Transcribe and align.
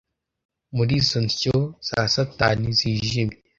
Muri 0.75 0.93
izo 1.01 1.19
nsyo 1.25 1.57
za 1.87 1.99
satani 2.13 2.67
zijimye? 2.79 3.37